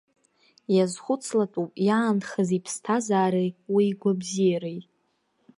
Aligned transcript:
Иазхәыцлатәуп 0.75 1.71
иаанхаз 1.87 2.49
иԥсҭазаареи 2.57 3.49
уи 3.73 3.85
игәабзиареи. 3.91 4.79